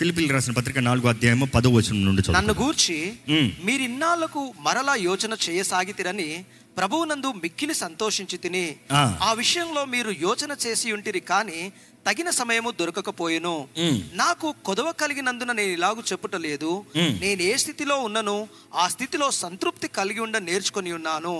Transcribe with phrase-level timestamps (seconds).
[0.00, 2.96] ఫిలిపిల్ రాసిన పత్రిక నాలుగో అధ్యాయము పదో వచనం నుండి నన్ను గూర్చి
[3.30, 3.50] ఉమ్.
[3.64, 6.28] మీరిన్నాళ్ళకు మరలా యోచన చేయసాగితిరని
[6.76, 9.02] ప్రభువునందు మిక్కిలి సంతోషించి తిని ఆ.
[9.34, 11.60] విషయంలో మీరు యోచన చేసి ఉంటిరి కానీ
[12.06, 13.54] తగిన సమయము దొరకకపోయెను.
[14.12, 16.70] నాకు కొదవ కలిగినందున నేను ఇలాగు చెప్పుటలేదు.
[17.20, 18.36] నేను ఏ స్థితిలో ఉన్నను
[18.74, 21.34] ఆ స్థితిలో సంతృప్తి కలిగి ఉండ నేర్చుకొని ఉన్నాను.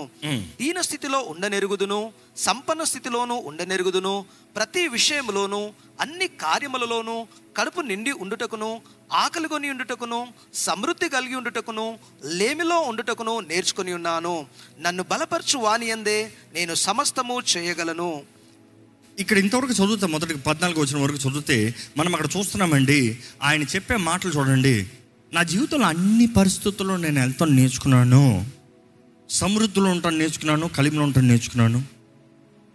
[0.59, 1.99] దీన స్థితిలో ఉండనెరుగుదును
[2.37, 4.13] సంపన్న స్థితిలోను ఉండనెరుగుదును
[4.55, 5.61] ప్రతి విషయములోను
[5.99, 7.17] అన్ని కార్యములలోను
[7.57, 8.71] కడుపు నిండి ఉండుటకును
[9.11, 14.45] ఆకలి కొని ఉండుటకును సమృద్ధి కలిగి ఉండుటకును లేమిలో ఉండుటకును నేర్చుకుని ఉన్నాను.
[14.81, 18.21] నన్ను బలపరచు వాని అందే నేను సమస్తము చేయగలను.
[19.19, 24.87] ఇక్కడ ఇంతవరకు చదువుతాం మొదటి పద్నాలుగు వచ్చిన వరకు చదివితే మనం అక్కడ చూస్తున్నామండి ఆయన చెప్పే మాటలు చూడండి.
[25.33, 28.45] నా జీవితంలో అన్ని పరిస్థితుల్లో నేను వెళ్తాను నేర్చుకున్నాను.
[29.29, 31.83] సమృద్ధిలో ఉంటాను నేర్చుకున్నాను కలిమిలో ఉంటాను నేర్చుకున్నాను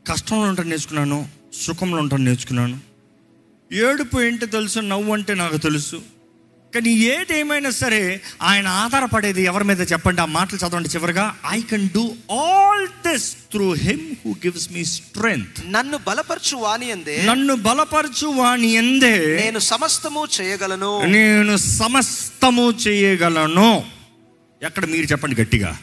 [0.08, 2.80] కష్టంలో ఉంటాను నేర్చుకున్నాను సుఖంలో ఉంటాను నేర్చుకున్నాను.
[3.72, 6.16] ఏడుపు ఏంటో తెలుసు నవ్వు అంటే నాకు తెలుసు.
[6.75, 10.20] కానీ ఏదేమైనా సరే ఆయన ఆధారపడేది ఎవరి మీద చెప్పండి?
[10.20, 11.36] ఆ మాటలు చదవండి చివరిగా.
[11.50, 17.23] I can do all this through him who gives me strength నన్ను బలపరచు వాని అందే.
[17.25, 21.05] నన్ను బలపరచు వాని ఎందే నేను సమస్తము చేయగలను.
[21.05, 23.84] నేను సమస్తము చేయగలను.
[24.62, 25.78] ఎక్కడ మీరు చెప్పండి గట్టిగా.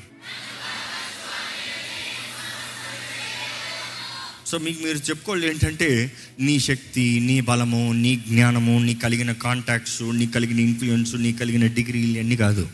[4.53, 10.27] సో మీకు మీరు చెప్పుకోవాలి ఏంటంటే నీ శక్తి నీ బలము నీ జ్ఞానము నీ కలిగిన కాంటాక్ట్స్ నీ
[10.27, 12.69] కలిగిన ఇన్ఫ్లుయెన్స్ నీ కలిగిన డిగ్రీలు అన్నీ కాదు.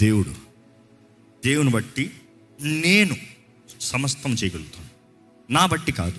[0.00, 0.30] దేవుడు.
[1.44, 2.10] దేవుని బట్టి
[2.62, 3.16] నేను
[3.80, 4.88] సమస్తం చేయగలుగుతాను.
[5.52, 6.18] నా బట్టి కాదు.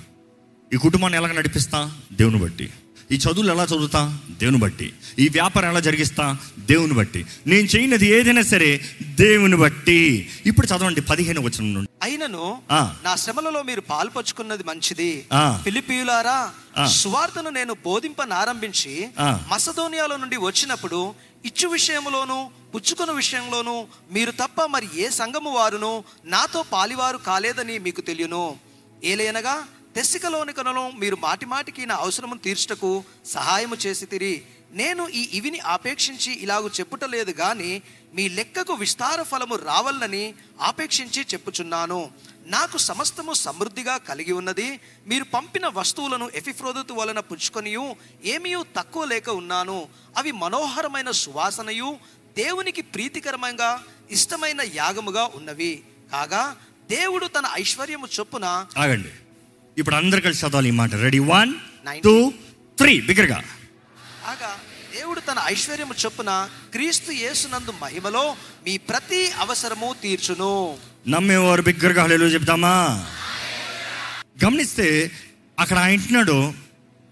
[0.73, 1.97] ఈ కుటుంబాన్ని ఎలా నడిపిస్తా?
[2.13, 2.69] దేవుని బట్టి.
[3.11, 4.01] ఈ చదువులు ఎలా చదువుతా
[4.39, 8.69] దేవుని బట్టి ఈ వ్యాపారం ఎలా జరిగిస్తా దేవుని బట్టి నేను చేయనది ఏదైనా సరే
[9.03, 12.45] దేవుని బట్టి ఇప్పుడు చదవండి పదిహేను వచనం నుండి అయినను.
[13.03, 15.25] నా శ్రమలలో మీరు పాల్పంచుకున్నది మంచిది.
[15.63, 16.37] ఫిలిపియులారా.
[16.87, 18.93] సువార్తను నేను బోధింపనారంభించి.
[19.51, 21.01] మసదోనియాలో నుండి వచ్చినప్పుడు
[21.45, 22.39] ఇచ్చు విషయంలోను
[22.75, 23.75] పుచ్చుకున్న విషయంలోను
[24.11, 28.43] మీరు తప్ప మరి ఏ సంఘము వారును నాతో పాలివారు కాలేదని మీకు తెలియను
[29.95, 34.41] తెసికలోని తెస్సికలోనికనలో మీరు మాటి మాటికి నా అవసరము తీర్చుటకు సహాయము చేసి తిరి.
[34.71, 37.81] నేను ఈ ఇవిని ఆపేక్షించి ఇలాగు చెప్పుటలేదు గాని
[38.13, 42.11] మీ లెక్కకు విస్తార ఫలము రావాలని ఆపేక్షించి చెప్పుచున్నాను.
[42.45, 44.79] నాకు సమస్తము సమృద్ధిగా కలిగి ఉన్నది.
[45.07, 49.87] మీరు పంపిన వస్తువులను ఎఫిఫ్రోదతు వలన పుచ్చుకొనియు ఏమీయూ తక్కువ లేక ఉన్నాను.
[50.17, 51.97] అవి మనోహరమైన సువాసనయు
[52.37, 55.83] దేవునికి ప్రీతికరమంగా ఇష్టమైన యాగముగా ఉన్నవి.
[56.11, 56.57] కాగా
[56.89, 59.11] దేవుడు తన ఐశ్వర్యము చొప్పున ఆగండి.
[59.81, 60.95] ఇప్పుడు అందరు కలిసి చదవాలి ఈ మాట.
[60.95, 61.53] Ready one.
[62.03, 62.33] టూ
[62.77, 63.43] త్రీ బిగ్గరగా.
[64.25, 64.59] కాగా
[64.97, 70.77] దేవుడు తన ఐశ్వర్యము చొప్పున క్రీస్తు యేసునందు మహిమలో మీ ప్రతి అవసరము తీర్చును.
[71.07, 72.03] నమ్మేవారు బిగ్గరగా.
[72.03, 73.05] హలేలు చెప్తామా?
[74.45, 75.11] గమనిస్తే
[75.59, 76.53] అక్కడ ఆయన అంటున్నాడు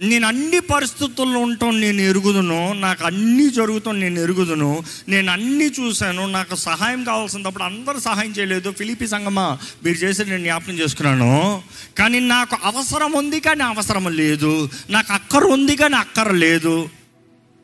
[0.02, 6.56] నేను అన్ని పరిస్థితుల్లో ఉంటాను నేను ఎరుగుదును నాకు అన్నీ జరుగుతాను నేను ఎరుగుదును నేను అన్నీ చూశాను నాకు
[6.56, 8.72] సహాయం కావాల్సినప్పుడు అందరూ సహాయం చేయలేదు.
[8.72, 11.64] ఫిలిపి సంగమా మీరు చేసి నేను జ్ఞాపకం చేసుకున్నాను.
[11.98, 14.70] కానీ నాకు అవసరం ఉంది కానీ అవసరం లేదు.
[14.90, 16.90] నాకు అక్కర ఉంది కానీ అక్కర లేదు.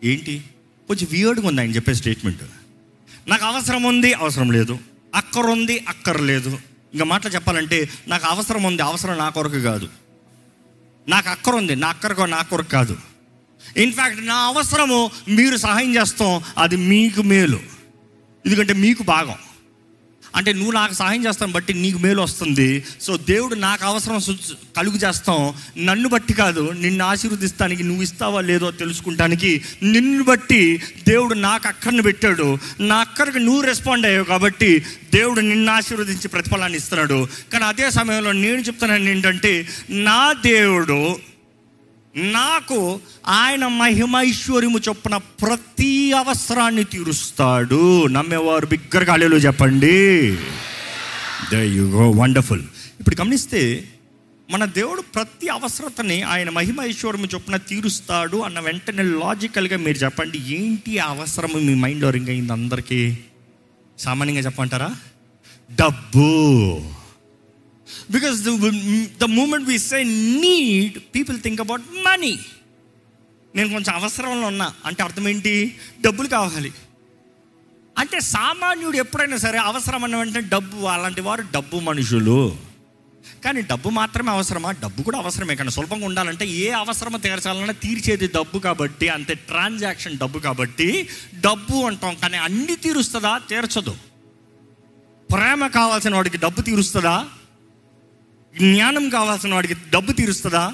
[0.04, 0.42] ఏంటి?
[0.88, 2.42] కొంచెం వియర్డ్గా ఉంది ఆయన చెప్పే స్టేట్మెంట్
[3.28, 4.80] నాకు అవసరం ఉంది అవసరం లేదు.
[5.16, 6.60] అక్కర ఉంది అక్కర లేదు.
[6.94, 10.05] ఇంకా మాటలు చెప్పాలంటే నాకు అవసరం ఉంది అవసరం నా కొరకు కాదు.
[11.10, 11.76] నాకు అక్కర ఉంది.
[11.76, 12.98] నా అక్కరకో నా కొరకు కాదు.
[13.78, 16.42] ఇన్ఫ్యాక్ట్ నా అవసరము మీరు సహాయం చేస్తాం.
[16.58, 17.60] అది మీకు మేలు.
[18.46, 19.36] ఎందుకంటే మీకు భాగం.
[20.36, 22.84] అంటే నువ్వు నాకు సహాయం చేస్తాను బట్టి నీకు మేలు వస్తుంది.
[23.02, 24.22] సో దేవుడు నాకు అవసరం
[24.78, 25.54] కలుగు చేస్తాం.
[25.78, 32.58] నన్ను బట్టి కాదు నిన్ను ఆశీర్వదిస్తానికి నువ్వు ఇస్తావా లేదో తెలుసుకుంటానికి నిన్ను బట్టి దేవుడు నాకు అక్కర్ని పెట్టాడు.
[32.80, 34.80] నా అక్కడికి నువ్వు రెస్పాండ్ అయ్యావు కాబట్టి
[35.14, 37.28] దేవుడు నిన్ను ఆశీర్వదించి ప్రతిఫలాన్ని ఇస్తున్నాడు.
[37.54, 41.20] కానీ అదే సమయంలో నేను చెప్తున్నాను ఏంటంటే నా దేవుడు
[42.16, 48.08] నాకు ఆయన మహిమ ఐశ్వర్యము చొప్పున ప్రతి అవసరాన్ని తీరుస్తాడు.
[48.08, 50.30] నమ్మేవారు బిగ్గరగా అల్లెలు చెప్పండి.
[51.56, 52.62] గో వండర్ఫుల్
[53.00, 53.90] ఇప్పుడు గమనిస్తే
[54.50, 60.38] మన దేవుడు ప్రతి అవసరతని ఆయన మహిమ ఐశ్వర్యము చొప్పున తీరుస్తాడు అన్న వెంటనే లాజికల్గా మీరు చెప్పండి.
[60.38, 63.18] ఏంటి అవసరం అవసరము మీ మైండ్లో రింగ్ అయింది అందరికీ?
[64.00, 64.96] సామాన్యంగా చెప్పంటారా
[65.72, 66.26] డబ్బు.
[68.12, 68.40] Because
[69.18, 72.40] the moment we say need people think about money
[73.56, 74.74] నేను కొంచెం అవసరంలో ఉన్నా.
[74.86, 75.78] అంటే అర్థం ఏంటి?
[76.02, 76.72] డబ్బులు కావాలి.
[77.98, 82.58] అంటే సామాన్యుడు ఎప్పుడైనా సరే అవసరం అన్న వెంటనే డబ్బు అలాంటి వారు డబ్బు మనుషులు.
[83.46, 84.72] కానీ డబ్బు మాత్రమే అవసరమా?
[84.72, 85.56] డబ్బు కూడా అవసరమే.
[85.56, 91.10] కానీ సులభంగా ఉండాలంటే ఏ అవసరమో తీర్చాలన్నా తీర్చేది డబ్బు కాబట్టి అంతే ట్రాన్సాక్షన్ డబ్బు కాబట్టి
[91.42, 92.16] డబ్బు అంటాం.
[92.16, 93.38] కానీ అన్ని తీరుస్తుందా?
[93.38, 93.96] తీర్చదు.
[95.34, 97.28] ప్రేమ కావాల్సిన వాడికి డబ్బు తీరుస్తుందా?
[98.58, 100.74] జ్ఞానం కావాల్సిన వాడికి డబ్బు తీరుస్తుందా?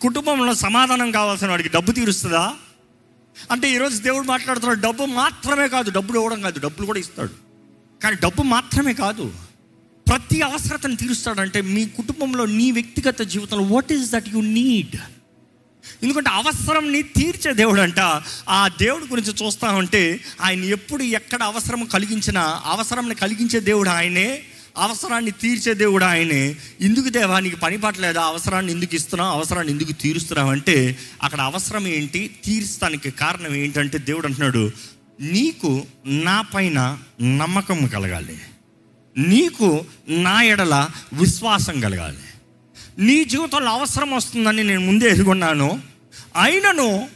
[0.00, 2.54] కుటుంబంలో సమాధానం కావాల్సిన వాడికి డబ్బు తీరుస్తుందా?
[3.50, 7.30] అంటే ఈరోజు దేవుడు మాట్లాడుతున్నాడు డబ్బు మాత్రమే కాదు డబ్బులు ఇవ్వడం కాదు డబ్బులు కూడా ఇస్తాడు.
[8.02, 9.34] కానీ డబ్బు మాత్రమే కాదు.
[10.08, 14.96] ప్రతి అవసరతను తీరుస్తాడంటే మీ కుటుంబంలో నీ వ్యక్తిగత జీవితంలో what is that you need
[16.02, 18.00] ఎందుకంటే అవసరంని తీర్చే దేవుడు అంట
[18.48, 24.42] ఆ దేవుడి గురించి చూస్తా ఉంటే ఆయన ఎప్పుడు ఎక్కడ అవసరం కలిగించినా అవసరంని కలిగించే దేవుడు ఆయనే.
[24.78, 26.56] అవసరాన్ని తీర్చే దేవుడు ఆయనే.
[26.80, 29.32] ఎందుకు దేవా నీకు పని పట్టలేదా అవసరాన్ని ఎందుకు ఇస్తున్నావు?
[29.32, 30.50] అవసరాన్ని ఎందుకు తీరుస్తున్నావు?
[30.50, 32.36] అంటే అక్కడ అవసరం ఏంటి?
[32.44, 34.70] తీర్చడానికి కారణం ఏంటంటే దేవుడు అంటున్నాడు
[35.20, 38.38] నీకు నా పైన నమ్మకం కలగాలి.
[39.18, 42.18] నీకు నా ఎడల విశ్వాసం కలగాలి.
[42.98, 45.82] నీ జీవితంలో అవసరం వస్తుందని నేను ముందే ఎదుగున్నాను.
[46.42, 47.08] అయినను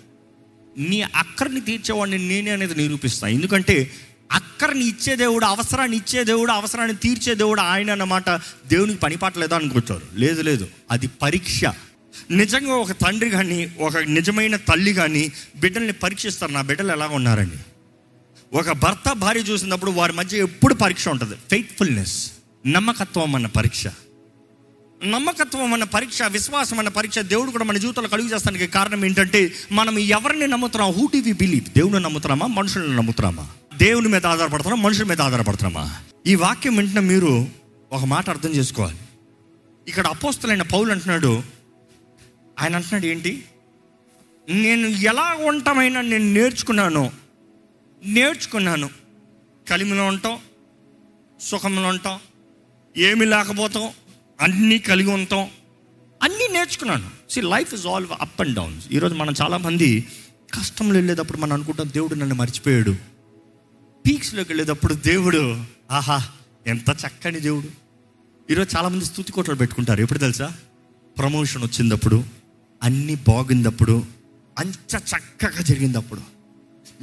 [0.79, 3.91] నీ అక్కర్ని తీర్చేవాడిని నేనే అనేది నిరూపిస్తాను ఎందుకంటే
[4.33, 8.31] అక్కర్ని ఇచ్చే దేవుడు అవసరాన్ని ఇచ్చే దేవుడు అవసరాన్ని తీర్చే దేవుడు ఆయన అన్నమాట
[8.67, 10.01] దేవునికి పనిపాటలేదా అనుకుంటారు.
[10.15, 10.69] లేదు లేదు.
[10.91, 11.65] అది పరీక్ష.
[12.31, 16.53] నిజంగా ఒక తండ్రి కానీ ఒక నిజమైన తల్లి కానీ బిడ్డల్ని పరీక్షిస్తారు.
[16.53, 17.59] నా బిడ్డలు ఎలా ఉన్నారని
[18.53, 21.35] ఒక భర్త భార్య చూసినప్పుడు వారి మధ్య ఎప్పుడు పరీక్ష ఉంటుంది?
[21.35, 22.31] ఫెయిత్ఫుల్నెస్
[22.67, 23.87] నమ్మకత్వం అన్న పరీక్ష.
[25.07, 29.99] నమ్మకత్వం అన్న పరీక్ష విశ్వాసం అన్న పరీక్ష దేవుడు కూడా మన జీవితంలో కలుగు చేస్తానికి కారణం ఏంటంటే మనం
[29.99, 30.93] ఎవరిని నమ్ముతున్నాం?
[30.93, 32.47] హూ డి వి బిలీవ్ దేవుడిని నమ్ముతున్నామా?
[32.47, 33.49] మనుషులను నమ్ముతున్నామా?
[33.77, 35.97] దేవుని మీద ఆధారపడుతున్నాం మనుషుల మీద ఆధారపడుతున్నామా?
[36.27, 37.49] ఈ వాక్యం వెంటనే మీరు
[37.93, 38.99] ఒక మాట అర్థం చేసుకోవాలి.
[39.89, 41.43] ఇక్కడ అపోస్తులైన పౌలు అంటున్నాడు
[42.61, 43.45] ఆయన అంటున్నాడు ఏంటి?
[44.49, 47.11] నేను ఎలా ఉంటామైనా నేను నేర్చుకున్నాను
[48.05, 48.91] నేర్చుకున్నాను.
[49.71, 50.39] కలిమిలో ఉంటాం
[51.41, 52.19] సుఖంలో ఉంటాం
[52.97, 53.91] ఏమి లేకపోతాం
[54.41, 55.51] అన్నీ కలిగి ఉంటాం
[56.23, 57.11] అన్నీ నేర్చుకున్నాను.
[57.31, 60.09] See life is all up and downs ఈరోజు మనం చాలామంది
[60.55, 63.16] కష్టంలో వెళ్ళేటప్పుడు మనం అనుకుంటాం దేవుడు నన్ను మర్చిపోయాడు.
[64.07, 66.29] పీక్స్లోకి వెళ్ళేటప్పుడు దేవుడు ఆహా
[66.67, 67.69] ఎంత చక్కని దేవుడు.
[68.53, 70.01] ఈరోజు చాలామంది స్థుతి కోటలు పెట్టుకుంటారు.
[70.03, 70.53] ఎప్పుడు తెలుసా?
[71.19, 72.25] ప్రమోషన్ వచ్చినప్పుడు
[72.83, 74.07] అన్నీ బాగుందప్పుడు
[74.59, 76.21] అంత చక్కగా జరిగిందప్పుడు.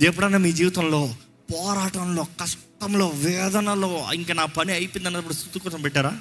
[0.04, 1.16] ఎప్పుడన్నా మీ జీవితంలో
[1.54, 6.20] పోరాటంలో కష్టంలో వేదనలో ఇంకా నా పని అయిపోయింది అన్నప్పుడు స్థుతి కోసం పెట్టారా?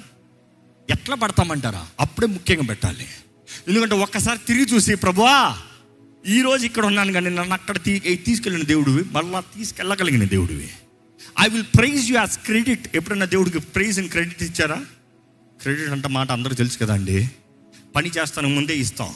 [0.89, 1.87] ఎట్లా పడతామంటారా?
[1.99, 3.07] అప్పుడే ముఖ్యంగా పెట్టాలి.
[3.67, 5.57] ఎందుకంటే ఒక్కసారి తిరిగి చూసి ప్రభువా
[6.27, 10.69] ఈ రోజు ఇక్కడ ఉన్నాను కానీ నన్ను అక్కడ తీ తీసుకెళ్ళిన దేవుడివి మళ్ళా తీసుకెళ్ళగలిగిన దేవుడివి.
[11.39, 14.85] I will praise you as credit ఎప్పుడన్నా దేవుడికి ప్రైజ్ అండ్ క్రెడిట్ ఇచ్చారా?
[15.61, 17.29] క్రెడిట్ అంటే మాట అందరూ తెలుసు కదండి
[17.95, 19.15] పని చేస్తానికి ముందే ఇస్తాం.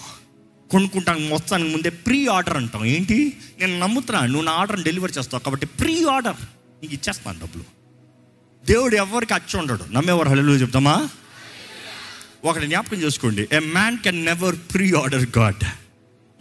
[0.71, 2.86] కొనుక్కుంటానికి మొత్తానికి ముందే ప్రీ ఆర్డర్ అంటాం.
[2.86, 3.33] ఏంటి?
[3.59, 6.36] నేను నమ్ముతున్నా నువ్వు నా ఆర్డర్ని డెలివర్ చేస్తావు కాబట్టి ప్రీ ఆర్డర్
[6.81, 7.63] నీకు ఇచ్చేస్తాను డబ్బులు.
[8.65, 9.86] దేవుడు ఎవరికి అచ్చి ఉండడు.
[9.92, 11.09] నమ్మేవారు హలో చెప్తామా?
[12.45, 13.48] ఒకటి జ్ఞాపకం చేసుకోండి.
[13.51, 15.63] A man can never pre order God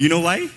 [0.01, 0.49] you know why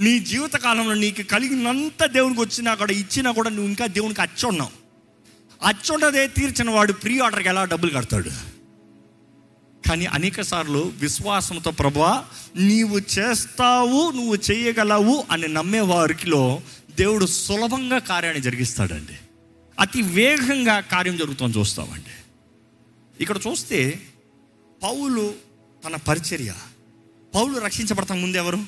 [0.00, 4.70] నీ జీవిత కాలంలో నీకు కలిగినంత దేవునికి వచ్చినా కూడా ఇచ్చినా కూడా నువ్వు ఇంకా దేవునికి అచ్చున్నావు
[5.68, 6.02] ఉన్నావు.
[6.02, 8.30] అచ్చి తీర్చిన వాడు ప్రీ ఆర్డర్కి ఎలా డబ్బులు కడతాడు?
[9.88, 12.24] కానీ అనేక సార్లు విశ్వాసంతో ప్రభా
[12.56, 16.60] నీవు చేస్తావు నువ్వు చేయగలవు అని నమ్మే వారికిలో
[16.98, 19.16] దేవుడు సులభంగా కార్యాన్ని జరిగిస్తాడండి.
[19.80, 22.10] అతి వేగంగా కార్యం జరుగుతుందని చూస్తామండి.
[23.22, 24.00] ఇక్కడ చూస్తే
[24.82, 25.34] పౌలు
[25.84, 26.54] తన పరిచర్య
[27.34, 28.66] పౌలు రక్షించబడతాం ముందు ఎవరు?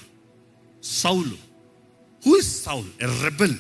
[0.82, 1.37] సౌలు.
[2.26, 3.55] Who is Saul a rebel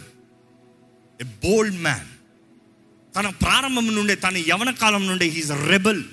[1.20, 2.08] a bold man
[3.16, 6.04] తన ప్రారంభం నుండే తన యవన కాలం నుండే హీస్ రెబెల్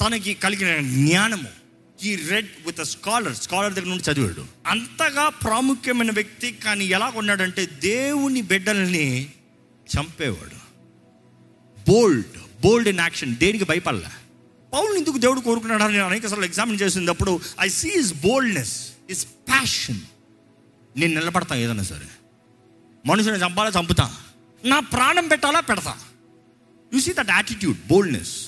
[0.00, 1.48] తనకి కలిగిన జ్ఞానము.
[2.04, 4.46] ఈ రెడ్ విత్ స్కాలర్ స్కాలర్ దగ్గర నుండి చదివాడు.
[4.66, 9.32] అంతగా ప్రాముఖ్యమైన వ్యక్తి కానీ ఎలా ఉన్నాడంటే దేవుని బిడ్డల్ని
[9.88, 10.58] చంపేవాడు.
[11.90, 14.27] బోల్డ్ బోల్డ్ ఇన్ యాక్షన్ దేనికి భయపడలే?
[14.72, 20.00] పౌలు ఎందుకు దేవుడు కోరుకున్నాడు నేను అనేక సార్లు ఎగ్జామిన్ చేసినప్పుడు I see is boldness is passion
[20.96, 22.08] నేను నిలబడతా ఏదైనా సరే.
[23.06, 24.14] మనుషుని చంపాలా చంపుతా.
[24.64, 25.94] నా ప్రాణం పెట్టాలా పెడతా.
[26.94, 28.46] You see that attitude boldness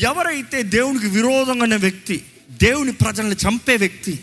[0.00, 4.20] ఎవరైతే దేవునికి విరోధంగా ఉన్న వ్యక్తి దేవుని ప్రజల్ని చంపే వ్యక్తి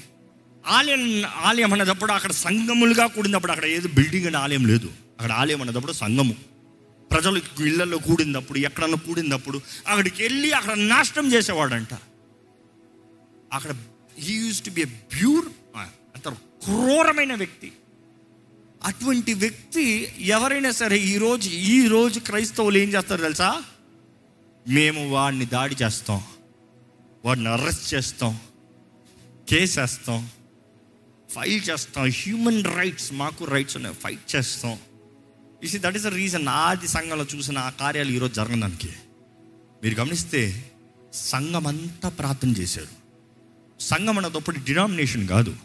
[0.67, 4.85] ఆలయం ఆలయం అనేటప్పుడు అక్కడ సంఘములుగా కూడినప్పుడు అక్కడ ఏదో బిల్డింగ్ అనే ఆలయం లేదు.
[5.19, 6.35] అక్కడ ఆలయం అనేటప్పుడు సంఘము
[7.11, 11.93] ప్రజలు ఇళ్ళలో కూడినప్పుడు ఎక్కడన్నా కూడినప్పుడు అక్కడికి వెళ్ళి అక్కడ నాశనం చేసేవాడంట.
[13.53, 13.75] అక్కడ
[14.19, 15.45] he used to be a pure
[15.77, 17.71] అంత క్రూరమైన వ్యక్తి.
[18.83, 23.63] అటువంటి వ్యక్తి ఎవరైనా సరే ఈరోజు ఈ రోజు క్రైస్తవులు ఏం చేస్తారు తెలుసా?
[24.67, 26.21] మేము వాడిని దాడి చేస్తాం.
[27.25, 28.39] వాడిని అరెస్ట్ చేస్తాం.
[29.49, 30.29] కేసేస్తాం
[31.29, 32.09] ఫైల్ చేస్తాం.
[32.09, 33.95] హ్యూమన్ రైట్స్ మాకు రైట్స్ ఉన్నాయి.
[33.95, 34.77] ఫైట్ చేస్తాం.
[35.63, 38.89] Is that is the reason ఆది సంఘంలో చూసిన ఆ కార్యాలు ఈరోజు జరగడానికి.
[39.83, 40.71] మీరు గమనిస్తే
[41.13, 42.87] సంఘం అంతా ప్రార్థన చేశారు.
[43.79, 45.55] సంఘం అన్నదప్పుడు డినామినేషన్ కాదు.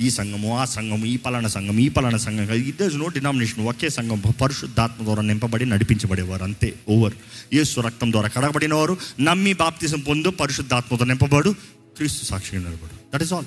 [0.00, 2.58] ఈ సంఘము ఆ సంఘము ఈ పలానా సంఘం ఈ పలానా సంఘం కాదు.
[2.58, 6.44] ఇట్ నో డినామినేషన్ ఒకే సంఘం పరిశుద్ధాత్మ ద్వారా నింపబడి నడిపించబడేవారు.
[6.44, 7.14] అంతే ఓవర్.
[7.52, 11.54] యేసు రక్తం ద్వారా కడగబడిన వారు నమ్మి బాప్తిజం పొందు పరిశుద్ధాత్మతో నింపబడు.
[11.96, 13.14] క్రీస్తు సాక్షిగా నిలబడు.
[13.14, 13.44] దట్ ఈస్ ఆల్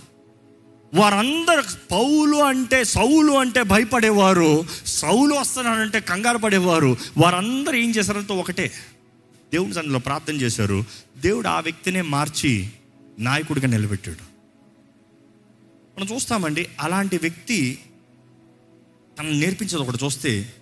[0.93, 1.61] వారందరు
[1.91, 6.97] పౌలు అంటే సౌలు అంటే భయపడేవారు సౌలు వస్తున్నాడంటే కంగారు పడేవారు.
[7.17, 8.71] వారందరూ ఏం చేశారంటే ఒకటే
[9.53, 10.85] దేవుని సన్నిలో ప్రార్థన చేశారు.
[11.17, 12.69] దేవుడు ఆ వ్యక్తినే మార్చి
[13.19, 14.35] నాయకుడిగా నిలబెట్టాడు.
[15.99, 17.79] మనం చూస్తామండి అలాంటి వ్యక్తి
[19.19, 20.53] తనను నేర్పించేది ఒకటి చూస్తే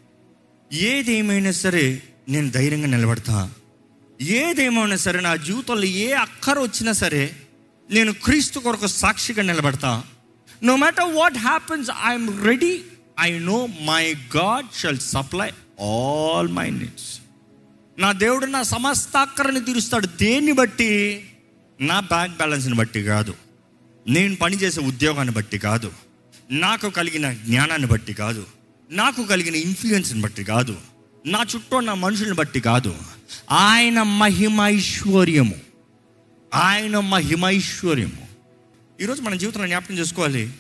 [0.74, 3.52] ఏదేమైనా సరే నేను ధైర్యంగా నిలబడతా.
[4.22, 7.36] ఏదేమైనా సరే నా జీవితంలో ఏ అక్కర వచ్చినా సరే
[7.92, 10.04] నేను క్రీస్తు కొరకు సాక్షిగా నిలబడతా.
[10.64, 12.84] No matter what happens I'm ready
[13.20, 15.52] I know my God shall supply
[15.82, 17.20] all my needs
[18.00, 19.28] నా దేవుడు నా సమస్త
[19.66, 20.06] తీరుస్తాడు.
[20.06, 21.24] దేన్ని బట్టి?
[21.82, 23.34] నా బ్యాంక్ బ్యాలెన్స్ని బట్టి కాదు.
[24.10, 25.92] నేను పనిచేసే ఉద్యోగాన్ని బట్టి కాదు.
[26.52, 28.46] నాకు కలిగిన జ్ఞానాన్ని బట్టి కాదు.
[28.92, 30.78] నాకు కలిగిన ఇన్ఫ్లుయెన్స్ని బట్టి కాదు.
[31.26, 32.96] నా చుట్టూ ఉన్న మనుషుల్ని బట్టి కాదు.
[33.52, 35.56] ఆయన మహిమైశ్వర్యము
[36.54, 38.23] ఆయన మహిమైశ్వర్యము
[39.04, 40.54] ఈరోజు మన జీవితంలో జ్ఞాపకం చేసుకోవాలి.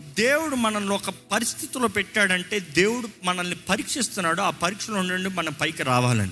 [0.00, 4.40] దేవుడు మనల్ని ఒక పరిస్థితిలో పెట్టాడంటే దేవుడు మనల్ని పరీక్షిస్తున్నాడు.
[4.40, 6.30] ఆ పరీక్షలో నుండి మనం పైకి రావాలని.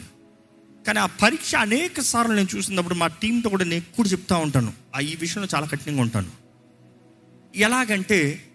[0.86, 4.72] కానీ ఆ పరీక్ష అనేక సార్లు నేను చూసినప్పుడు మా టీంతో కూడా నేను ఎక్కువ చెప్తూ ఉంటాను.
[4.96, 6.30] ఆ ఈ విషయంలో చాలా కఠినంగా ఉంటాను.
[7.56, 8.52] ఎలాగంటే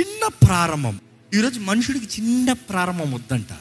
[0.00, 1.00] చిన్న ప్రారంభం.
[1.34, 3.52] ఈరోజు మనుషుడికి చిన్న ప్రారంభం వద్దంట.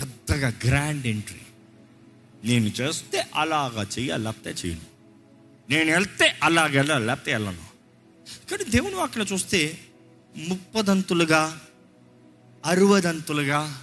[0.00, 1.40] పెద్దగా గ్రాండ్ ఎంట్రీ.
[2.44, 4.95] నేను చేస్తే అలాగా చెయ్యాలి లేకపోతే చేయను
[5.70, 7.64] నేను వెళ్తే అలాగ లేకపోతే వెళ్ళను.
[8.50, 9.78] కానీ దేవుని అక్కడ చూస్తే
[10.36, 11.60] ముప్పదంతులుగా
[12.64, 13.82] అరవదంతులుగా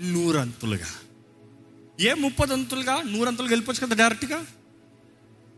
[0.00, 0.90] నూరంతులుగా.
[2.00, 4.46] ఏ ముప్పదంతులుగా నూరంతులుగా వెళ్ళిపోవచ్చు కదా డైరెక్ట్గా?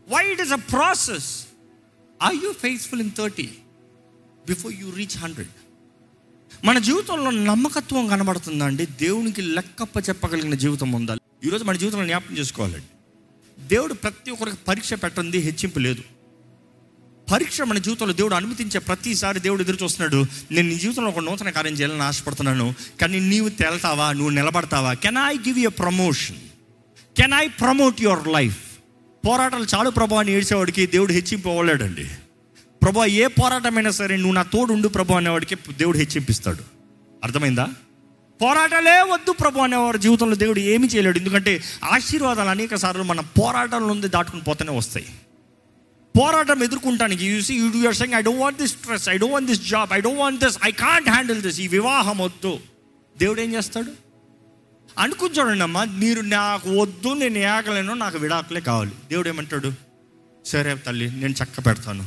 [0.09, 1.45] Why it is a process
[2.23, 3.49] I you faithful in thirty
[4.47, 5.47] before you reach hundred
[6.65, 12.87] మన జీవితంలో నమ్మకత్వం కనబడుతుందండి దేవునికి లెక్కప్ప చెప్పగలిగిన జీవితం ఉండాలి ఈరోజు మన జీవితంలో జ్ఞాపకం చేసుకోవాలండి.
[13.59, 16.01] దేవుడు ప్రతి ఒక్కరికి పరీక్ష పెట్టండి హెచ్చింపు లేదు.
[17.31, 21.73] పరీక్ష మన జీవితంలో దేవుడు అనుమతించే ప్రతిసారి దేవుడు ఎదురు చూస్తున్నాడు నేను నీ జీవితంలో ఒక నూతన కార్యం
[21.73, 24.93] చేయాలని ఆశపడుతున్నాను కానీ నీవు తేల్తావా నువ్వు నిలబడతావా?
[24.93, 26.35] Can I give you promotion
[27.17, 28.57] can I promote your life
[29.27, 32.05] పోరాటాలు చాలు ప్రభు అని ఏడ్చేవాడికి దేవుడు హెచ్చింపవ్వలేడండి
[32.83, 36.63] ప్రభు ఏ పోరాటమైనా సరే నువ్వు నా తోడు ఉండు ప్రభు అనేవాడికి దేవుడు హెచ్చింపిస్తాడు
[37.23, 37.67] అర్థమైందా?
[38.41, 41.17] పోరాటాలే వద్దు ప్రభు అనేవాడు జీవితంలో దేవుడు ఏమి చేయలేడు.
[41.17, 45.05] ఎందుకంటే ఆశీర్వాదాలు అనేక సార్లు మన పోరాటాల నుండి దాటుకుని పోతూనే వస్తాయి.
[46.19, 49.33] పోరాటం ఎదుర్కొంటానికి you see you do you're saying I don't want this stress I don't
[49.33, 52.59] want this job I don't want this I can't handle this ఈ వివాహం వద్దు.
[53.17, 53.91] దేవుడు ఏం చేస్తాడు?
[54.99, 58.91] అనుకుని చూడండి అమ్మా మీరు నాకు వద్దు నేను ఏగలేను నాకు విడాకులే కావాలి.
[59.09, 59.73] దేవుడు ఏమంటాడు?
[60.45, 62.05] సరే తల్లి నేను చక్క పెడతాను.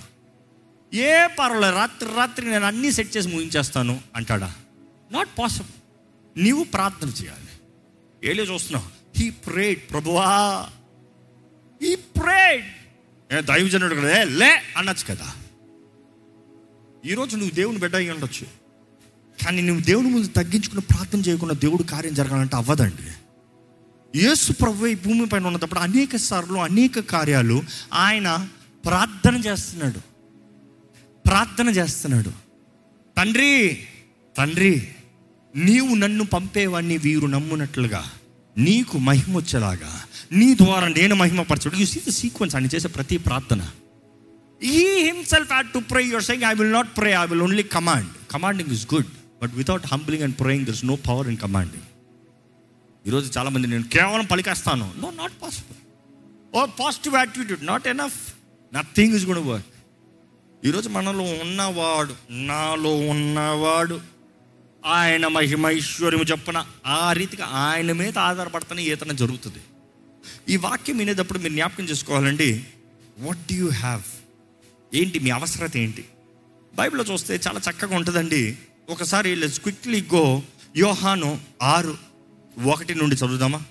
[0.94, 4.54] ఏ పర్వాలేదు రాత్రి రాత్రి నేను అన్నీ సెట్ చేసి ముగించేస్తాను అంటాడా?
[5.12, 5.81] నాట్ పాసిబుల్
[6.36, 7.48] నీవు ప్రార్థన చేయాలి.
[8.30, 9.18] ఏలే చూస్తున్నావు?
[9.18, 10.66] హీ ప్రేడ్ ప్రభువా.
[11.82, 12.64] హీ ప్రేడ్
[13.34, 14.20] ఏ దైవజనుడు కదా.
[14.20, 15.34] "ఏ, లే అనొచ్చు కదా.
[17.06, 18.46] ఈరోజు నువ్వు దేవుని బిడ్డ అయి ఉండొచ్చు.
[19.44, 23.12] కానీ నువ్వు దేవుని ముందు తగ్గించుకుని ప్రార్థన చేయకుండా దేవుడు కార్యం జరగాలంటే అవ్వదండి.
[24.18, 27.62] యేసు ప్రభు ఈ భూమి పైన ఉన్నప్పుడు అనేక సార్లు అనేక కార్యాలు
[27.92, 28.48] ఆయన
[28.84, 29.98] ప్రార్థన చేస్తున్నాడు.
[31.28, 32.30] ప్రార్థన చేస్తున్నాడు.
[33.16, 33.84] తండ్రి
[34.38, 34.88] తండ్రి
[35.56, 38.11] నీవు నన్ను పంపేవాడిని వీరు నమ్మునట్లుగా
[38.59, 43.71] నీకు మహిమ వచ్చేలాగా నీ ద్వారా నేను మహిమపరచడు యూ సీ ద సీక్వెన్స్ అని చేసే ప్రతి ప్రార్థన.
[44.62, 48.09] ఈ himself had to pray you're saying I will not pray I will only command
[48.30, 49.06] commanding is good
[49.42, 51.85] but without humbling and praying there is no power in commanding
[53.06, 54.92] ఈరోజు చాలామంది నేను కేవలం పలికేస్తాను.
[55.00, 55.78] No not possible
[56.54, 58.35] oh positive attitude not enough
[58.75, 59.66] nothing is good work
[60.64, 64.00] ఈరోజు మనలో ఉన్నవాడు నాలో ఉన్నవాడు
[64.86, 69.58] ఆయన మహిమైశ్వర్యము చెప్పున ఆ రీతిగా ఆయన మీద ఆధారపడుతున్న ఈతన జరుగుతుంది.
[70.48, 72.64] ఈ వాక్యం వినేటప్పుడు మీరు జ్ఞాపకం చేసుకోవాలండి.
[73.18, 74.02] వాట్ డూ యూ హ్యావ్
[74.94, 76.04] ఏంటి మీ అవసరత ఏంటి?
[76.74, 78.58] బైబిల్లో చూస్తే చాలా చక్కగా ఉంటుందండి.
[78.88, 80.42] ఒకసారి లెట్స్ క్విక్లీ గో
[80.76, 81.98] యోహాను ఆరు
[82.64, 83.62] ఒకటి నుండి చదువుదామా?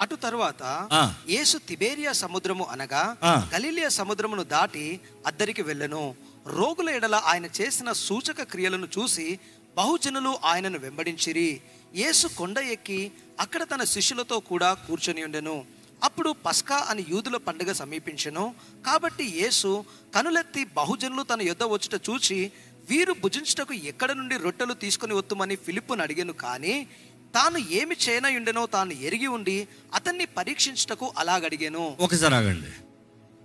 [0.00, 0.88] అటు తరువాత.
[1.28, 3.16] యేసు తిబేరియా సముద్రము అనగా.
[3.54, 6.14] గలిలియ సముద్రమును దాటి అద్దరికి వెళ్ళెను.
[6.46, 9.38] రోగుల ఎడల ఆయన చేసిన సూచక క్రియలను చూసి
[9.80, 11.60] బహుజనులు ఆయనను వెంబడించిరి.
[11.94, 15.64] యేసు కొండ ఎక్కి అక్కడ తన శిష్యులతో కూడా కూర్చొని ఉండెను.
[16.04, 18.54] అప్పుడు పస్కా అని యూదుల పండుగ సమీపించెను.
[18.86, 19.84] కాబట్టి యేసు
[20.14, 22.52] కనులెత్తి బహుజనులు తన యుద్ధ వచ్చుట చూచి
[22.90, 26.86] వీరు భుజించుటకు ఎక్కడ నుండి రొట్టెలు తీసుకొని వత్తుమని ఫిలిప్పును అడిగాను కానీ
[27.34, 31.96] తాను ఏమి చేయనయుండెనో తాను ఎరిగి ఉండి అతన్ని పరీక్షించుటకు అలాగడిగాను.
[32.00, 32.72] ఒకసారి ఆగండి.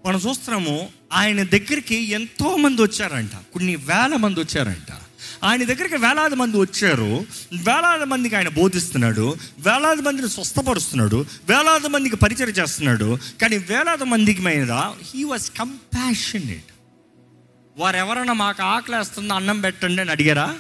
[0.08, 3.32] మనం చూస్తున్నాము ఆయన దగ్గరికి ఎంతో మంది వచ్చారంట.
[3.54, 5.05] కొన్ని వేల మంది వచ్చారంట.
[5.44, 7.26] ఆయన దగ్గరికి వేలాది మంది వచ్చారు.
[7.54, 9.36] వేలాది మందికి ఆయన బోధిస్తున్నాడు.
[9.60, 11.26] వేలాది మందిని స్వస్థపరుస్తున్నాడు.
[11.50, 13.18] వేలాది మందికి పరిచయం చేస్తున్నాడు.
[13.42, 16.64] కానీ వేలాది మందికి మీద హీ వాజ్ కంపాషనేట్
[17.78, 19.34] వారు ఎవరైనా మాకు ఆకలేస్తుంది?
[19.34, 20.58] అన్నం పెట్టండి అని అడిగారా?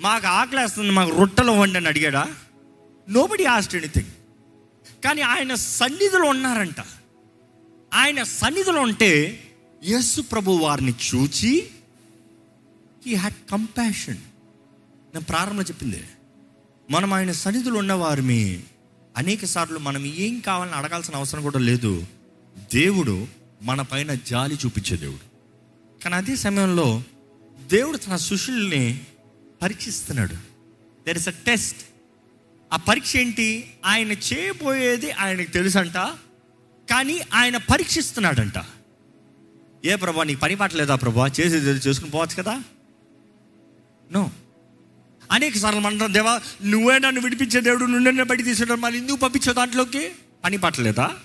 [0.00, 0.90] మాకు ఆకలేస్తుంది?
[0.90, 2.26] మాకు రొట్టెలు ఇవ్వండి అని అడిగాడా
[3.10, 4.10] నోబడి ఆస్ట్ ఎనీథింగ్
[5.04, 6.80] కానీ ఆయన సన్నిధిలో ఉన్నారంట.
[7.94, 9.42] ఆయన సన్నిధిలో ఉంటే
[9.84, 11.66] యేసు ప్రభు వారిని చూచి
[13.06, 14.16] హీ హ్యాడ్ కంపాషన్
[15.14, 16.04] నేను ప్రారంభంలో చెప్పింది
[16.90, 18.62] మనం ఆయన సన్నిధులు ఉన్నవారిని
[19.16, 22.06] అనేక సార్లు మనం ఏం కావాలని అడగాల్సిన అవసరం కూడా లేదు.
[22.74, 23.26] దేవుడు
[23.62, 25.20] మన పైన జాలి చూపించే దేవుడు.
[26.02, 27.02] కానీ అదే సమయంలో
[27.72, 29.00] దేవుడు తన శిష్యుల్ని
[29.62, 30.34] పరీక్షిస్తున్నాడు.
[31.06, 31.78] దెర్ ఇస్ అ టెస్ట్
[32.72, 33.70] ఆ పరీక్ష ఏంటి?
[33.84, 35.94] ఆయన చేయబోయేది ఆయనకు తెలుసంట
[36.90, 38.54] కానీ ఆయన పరీక్షిస్తున్నాడంట.
[39.84, 41.26] ఏ ప్రభా నీకు పని పాటలేదా ప్రభా?
[41.26, 42.62] చేసేది చేసుకుని పోవచ్చు కదా?
[44.12, 44.30] నో.
[45.30, 50.12] అనేక సార్లు మనం దేవా నువ్వే నన్ను విడిపించే దేవుడు నుండి బయట తీసేయడం మళ్ళీ ఎందుకు పంపించే దాంట్లోకి?
[50.44, 51.16] పని పట్టలేదా?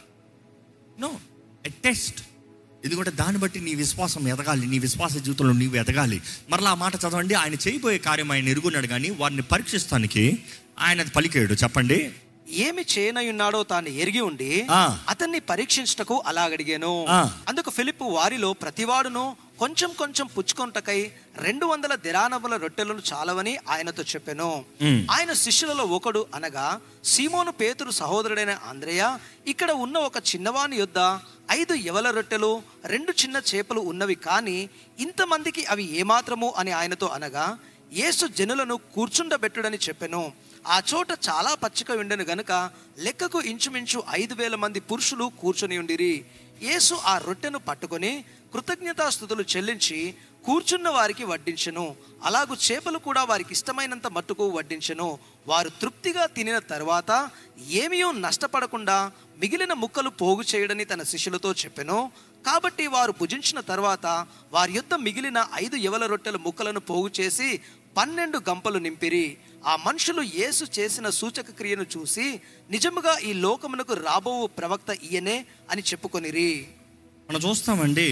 [1.00, 1.20] నో.
[1.66, 2.22] ఎ టెస్ట్
[2.86, 6.22] ఎందుకంటే దాన్ని బట్టి నీ విశ్వాసం ఎదగాలి నీ విశ్వాస జీవితంలో నీవు ఎదగాలి.
[6.50, 10.44] మరలా ఆ మాట చదవండి ఆయన చేయబోయే కార్యం ఆయన ఎరుగున్నాడు కానీ వారిని పరీక్షిస్తానికి
[10.80, 11.54] ఆయన అది పలికాడు.
[11.54, 12.12] చెప్పండి.
[12.50, 14.68] ఏమి చేయనయున్నాడో తాను ఎరిగి ఉండి.
[15.10, 17.32] అతన్ని పరీక్షించటకు అలాగడిగాను ఆ.
[17.48, 24.66] అందుకు ఫిలిప్ వారిలో ప్రతివాడును కొంచెం కొంచెం పుచ్చుకొంటకై రెండు వందల దిరానముల రొట్టెలను చాలవని ఆయనతో చెప్పాను.
[25.12, 26.66] ఆయన శిష్యులలో ఒకడు అనగా
[27.06, 31.00] సీమోను పేతురు సహోదరుడైన ఆంద్రేయ ఇక్కడ ఉన్న ఒక చిన్నవాని యొద్ద
[31.52, 32.52] ఐదు యవల రొట్టెలు
[32.86, 36.54] రెండు చిన్న చేపలు ఉన్నవి కానీ ఇంతమందికి అవి ఏమాత్రము?
[36.58, 37.58] అని ఆయనతో అనగా
[37.94, 40.34] యేసు జనులను కూర్చుండబెట్టుడని చెప్పెను.
[40.68, 42.52] ఆ చోట చాలా పచ్చిక ఉండెను గనుక
[43.00, 46.26] లెక్కకు ఇంచుమించు ఐదు వేల మంది పురుషులు కూర్చొని ఉండిరి.
[46.62, 48.12] యేసు ఆ రొట్టెను పట్టుకొని
[48.54, 50.16] కృతజ్ఞతాస్థుతులు చెల్లించి
[50.46, 51.96] కూర్చున్న వారికి వడ్డించను.
[52.24, 55.20] అలాగు చేపలు కూడా వారికి ఇష్టమైనంత మట్టుకు వడ్డించను.
[55.48, 57.30] వారు తృప్తిగా తినిన తర్వాత
[57.70, 62.12] ఏమీయో నష్టపడకుండా మిగిలిన ముక్కలు పోగు చేయడని తన శిష్యులతో చెప్పెను.
[62.46, 67.62] కాబట్టి వారు భుజించిన తర్వాత వారి యొద్ద మిగిలిన ఐదు ఎవల రొట్టెల ముక్కలను పోగు చేసి
[67.98, 69.38] పన్నెండు గంపలు నింపిరి.
[69.66, 76.68] ఆ మనుషులు యేసు చేసిన సూచక క్రియను చూసి నిజముగా ఈ లోకమునకు రాబో ప్రవక్త ఈయనే అని చెప్పుకొనిరి.
[77.32, 78.08] మనం చూస్తామండి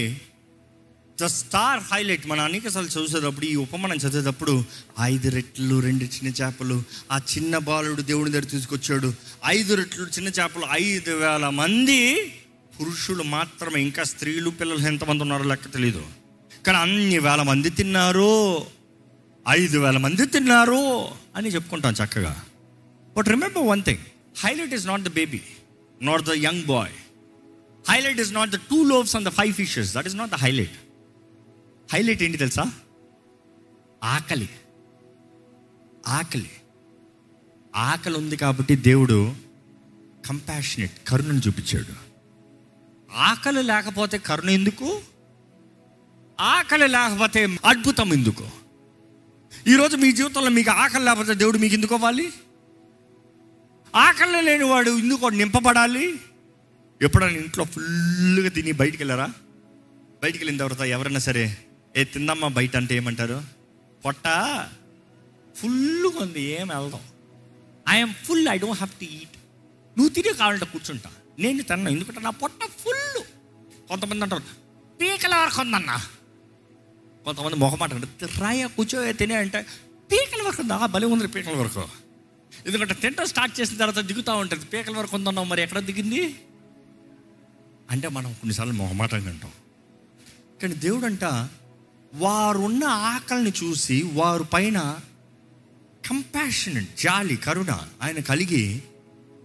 [1.20, 4.64] ద స్టార్ హైలైట్ మన అనేకసార్లు చదివేటప్పుడు ఈ ఉపమానం చదివేటప్పుడు
[5.00, 9.12] ఐదు రెట్లు రెండు చిన్న చేపలు ఆ చిన్న బాలుడు దేవుని దగ్గర తీసుకొచ్చాడు.
[9.46, 11.98] ఐదు రెట్లు చిన్న చేపలు ఐదు వేల మంది
[12.78, 13.82] పురుషులు మాత్రమే.
[13.82, 16.04] ఇంకా స్త్రీలు పిల్లలు ఎంతమంది ఉన్నారో లెక్క తెలియదు
[16.66, 18.32] కానీ అన్ని వేల మంది తిన్నారు
[19.48, 20.82] ఐదు వేల మంది తిన్నారు
[21.36, 22.34] అని చెప్పుకుంటాం చక్కగా.
[23.16, 24.04] But remember one thing
[24.38, 25.42] highlight is not the baby
[26.02, 26.92] not the young boy
[27.88, 30.72] highlight is not the two loaves and the five fishes that is not the highlight
[31.92, 32.72] highlight ఏంటి తెలుసా?
[34.04, 34.48] ఆకలి.
[36.06, 36.50] ఆకలి.
[37.76, 39.34] ఆకలి ఉంది కాబట్టి దేవుడు
[40.26, 42.10] కంపాషనేట్ కరుణను చూపించాడు.
[43.12, 45.00] ఆకలి లేకపోతే కరుణ ఎందుకు?
[46.40, 48.50] ఆకలి లేకపోతే అద్భుతం ఎందుకు?
[49.68, 52.32] ఈరోజు మీ జీవితంలో మీకు ఆకలి లేకపోతే దేవుడు మీకు ఎందుకు అవ్వాలి
[53.96, 56.20] ఆకలి లేనివాడు ఎందుకు నింపబడాలి?
[57.00, 59.28] ఎప్పుడైనా ఇంట్లో ఫుల్గా తిని బయటికి వెళ్ళారా?
[60.22, 61.44] బయటికి వెళ్ళిన తర్వాత ఎవరైనా సరే
[61.96, 63.38] ఏ తిందమ్మా బయట అంటే ఏమంటారు?
[64.04, 64.26] పొట్ట?
[65.58, 67.04] ఫుల్గా ఉంది ఏం వెళ్దాం
[67.88, 69.36] I'm full I don't have to eat.
[69.96, 71.10] నువ్వు తినే కావాలంటే కూర్చుంటా.
[71.38, 73.20] నేను తిన్నాను ఎందుకంటే నా పొట్ట ఫుల్
[73.88, 74.42] కొంతమంది అంటారు
[75.00, 75.96] పీకల వరకు ఉందన్నా.
[77.24, 79.60] కొంతమంది మొహమాట అంటే రాయ కూర్చో తినే అంటే
[80.12, 80.86] పీకల వరకు ఉందా?
[80.86, 81.84] బలి ఉంది పీకల వరకు.
[82.66, 84.64] ఎందుకంటే తింటా స్టార్ట్ చేసిన తర్వాత దిగుతూ ఉంటుంది.
[84.64, 86.22] పీకల వరకు ఉందన్నావు మరి ఎక్కడ దిగింది?
[87.90, 89.50] అంటే మనం కొన్నిసార్లు మొహమాటంగా అంటాం
[90.62, 91.24] కానీ దేవుడు అంట
[92.14, 94.98] వారున్న ఆకలిని చూసి వారు పైన
[96.08, 97.72] కంపాషనెట్ జాలి కరుణ
[98.02, 98.82] ఆయన కలిగి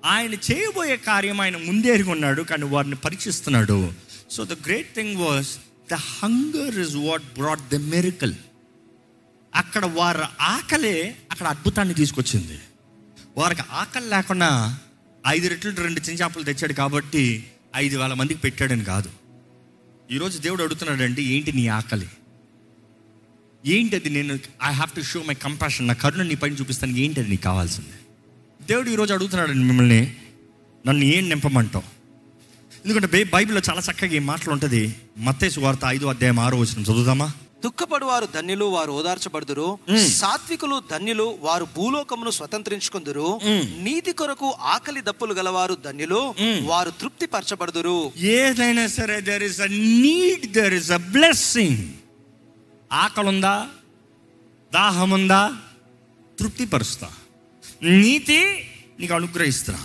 [0.06, 3.94] ఆయన చేయబోయే కార్యం ఆయన ముందేరిగి ఉన్నాడు కానీ వారిని పరీక్షిస్తున్నాడు.
[4.32, 5.58] So the great thing was
[5.92, 8.36] the hunger is what brought the miracle
[9.56, 12.60] అక్కడ వారి ఆకలే అక్కడ అద్భుతాన్ని తీసుకొచ్చింది.
[13.38, 14.80] వారికి ఆకలి లేకుండా
[15.28, 19.10] ఐదు రెట్లు రెండు చించాపలు తెచ్చాడు కాబట్టి ఐదు వేల మందికి పెట్టాడని కాదు.
[20.12, 22.08] ఈరోజు దేవుడు అడుగుతున్నాడండి ఏంటి నీ ఆకలి?
[23.66, 24.34] ఏంటి అది నేను
[24.64, 27.96] I have to show my compassion నా కరుణ నీ పైన చూపిస్తాను ఏంటి అది నీకు కావాల్సింది?
[28.66, 30.16] దేవుడు ఈరోజు అడుగుతున్నాడండి మిమ్మల్ని
[30.88, 31.84] నన్ను ఏం నింపమంటావు?
[32.86, 34.96] ఎందుకంటే బై బైబిల్లో చాలా చక్కగా ఈ మాటలు ఉంటుంది.
[35.18, 37.32] మత్తేసు వార్త ఐదో అధ్యాయం ఆరో వచ్చిన చదువుదామా?
[37.66, 39.80] దుఃఖపడు వారు ధన్యులు వారు ఓదార్చబడుదురు.
[39.90, 40.10] మ్మ్.
[40.10, 43.40] సాత్వికులు ధన్యులు వారు భూలోకమును స్వతంత్రించుకుందురు.
[43.46, 43.84] మ్మ్.
[43.84, 46.68] నీతి కొరకు ఆకలి దప్పులు గలవారు ధన్యులు మ్మ్.
[46.68, 51.78] వారు తృప్తి పరచబడుదురు ఏదైనా సరే there is a need there is a blessing
[52.94, 53.68] ఆకలి ఉందా
[54.74, 55.54] దాహముందా?
[56.40, 57.10] తృప్తిపరుస్తా.
[57.84, 59.80] నీతి నీకు అనుగ్రహిస్తా.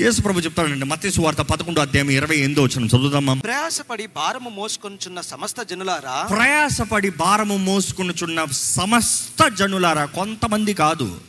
[0.00, 3.34] యేసు ప్రభు చెప్తాడండి మత్స్సు వార్త పదకొండు అధ్యాయం ఇరవై ఎనిమిదో వచ్చిన చదువుదామా?
[3.34, 6.26] ప్రయాసపడి భారము మోసుకొనుచున్న సమస్త జనులారా?
[6.36, 11.20] ప్రయాసపడి భారము మోసుకునుచున్న సమస్త జనులారా కొంతమంది కాదు.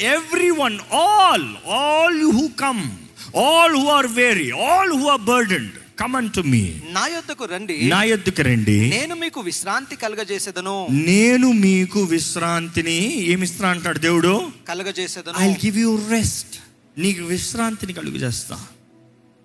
[0.00, 2.90] Every one all all who come
[3.36, 7.82] all who are weary all who are burdened come on to me నా యొద్దకు రండి.
[7.82, 8.90] నా ఎద్దుకు రండి.
[8.90, 10.86] నేను మీకు విశ్రాంతి కలగజేసేదను.
[10.90, 14.50] నేను మీకు విశ్రాంతిని ఏమిస్తా అంటాడు దేవుడు?
[14.68, 15.40] కలగజేసేదను.
[15.40, 18.56] ఐ గివ్ యూ రెస్ట్ నీకు విశ్రాంతిని కలుగు చేస్తా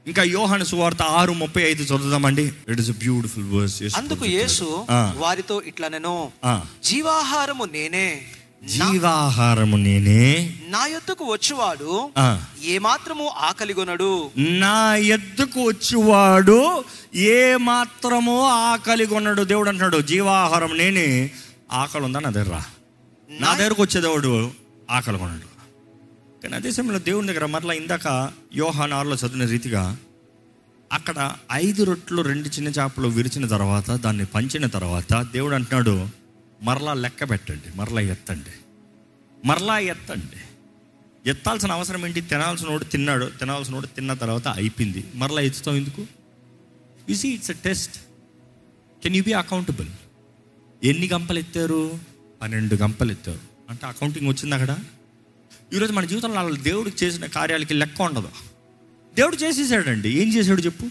[0.05, 2.43] ఇంకా యోహాను సువార్త ఆరు ముప్పై ఐదు చదువుదామండి.
[2.69, 4.67] ఇట్ ఇస్ బ్యూటిఫుల్ వర్స్ అందుకు యేసు.
[5.17, 6.13] వారితో ఇట్లా నేను
[6.83, 8.07] జీవాహారము నేనే
[8.61, 10.21] నా- జీవాహారము నేనే
[10.67, 12.43] నా యొద్దకు వచ్చువాడు ఆ.
[12.65, 16.59] ఏమాత్రము ఆకలిగొనడు నా ఎద్దుకు వచ్చేవాడు
[17.15, 18.37] ఏ మాత్రమో
[18.69, 21.07] ఆకలి కొన్నాడు దేవుడు అంటున్నాడు జీవాహారం నేనే
[21.71, 22.57] ఆకలి ఉందా నా దగ్గర.
[23.29, 24.51] నా దగ్గరకు వచ్చే దేవుడు
[24.91, 25.47] ఆకలి కొన్నాడు
[26.43, 29.97] కానీ అదే సమయంలో దేవుని దగ్గర మరలా ఇందాక యోహాన్ ఆరులో చదివిన రీతిగా
[30.93, 36.09] అక్కడ ఐదు రొట్లు రెండు చిన్న చేపలు విరిచిన తర్వాత దాన్ని పంచిన తర్వాత దేవుడు అంటున్నాడు
[36.61, 38.53] మరలా లెక్క పెట్టండి మరలా ఎత్తండి
[39.45, 40.41] మరలా ఎత్తండి.
[41.29, 42.21] ఎత్తాల్సిన అవసరం ఏంటి?
[42.21, 45.05] తినాల్సిన వాడు తిన్నాడు తినాల్సిన వాడు తిన్న తర్వాత అయిపోయింది.
[45.15, 46.07] మరలా ఎత్తుతాం ఎందుకు?
[47.09, 47.97] You see it's a test
[49.03, 49.87] can you be accountable
[50.83, 51.99] ఎన్ని గంపలు ఎత్తారు?
[52.41, 53.39] పన్నెండు గంపలు ఎత్తారు.
[53.69, 54.75] అంటే అకౌంటింగ్ వచ్చింది అక్కడ?
[55.73, 58.29] ఈరోజు మన జీవితంలో వాళ్ళ దేవుడికి చేసిన కార్యాలకి లెక్క ఉండదు.
[59.15, 60.09] దేవుడు చేసేసాడండి.
[60.09, 60.87] ఏం చేశాడు చెప్పు?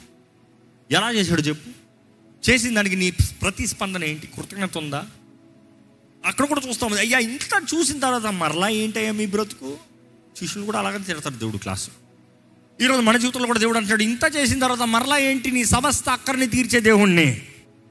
[0.90, 1.70] ఎలా చేశాడు చెప్పు?
[2.50, 4.26] చేసిన దానికి నీ ప్రతిస్పందన ఏంటి?
[4.26, 5.06] కృతజ్ఞత ఉందా?
[6.26, 6.92] అక్కడ కూడా చూస్తాం.
[6.92, 9.76] అయ్యా ఇంత చూసిన తర్వాత మరలా ఏంటయ్యా మీ బ్రతుకు?
[10.38, 11.90] శిష్యులు కూడా అలాగే తిడతారు దేవుడు క్లాసు.
[12.80, 16.80] ఈరోజు మన జీవితంలో కూడా దేవుడు అంటాడు ఇంత చేసిన తర్వాత మరలా ఏంటి నీ సమస్త అక్కర్ని తీర్చే
[16.80, 17.42] దేవుణ్ణి?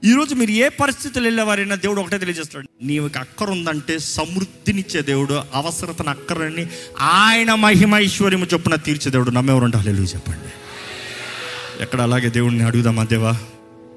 [0.05, 2.69] ఈరోజు మీరు ఏ పరిస్థితులు వెళ్ళేవారైనా దేవుడు ఒకటే తెలియజేస్తాడు.
[2.83, 6.67] నీకు అక్కర ఉందంటే సమృద్ధినిచ్చే దేవుడు అవసరతను అక్కరని
[6.99, 10.51] ఆయన మహిమ ఐశ్వర్యము చొప్పున తీర్చే దేవుడు నమ్మేవారంటే హల్లెలూయా చెప్పండి.
[11.83, 13.31] ఎక్కడ అలాగే దేవుడిని అడుగుదామా దేవా?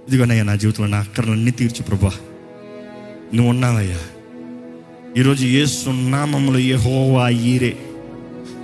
[0.09, 2.13] ఇదిగోనయ్యా నా జీవితంలో నా అక్కర్లన్నీ తీర్చు ప్రభా.
[3.35, 4.01] నువ్వు ఉన్నావయ్యా.
[5.19, 7.79] ఈరోజు ఏసు నామంలో ఏ హోవా ఈరే.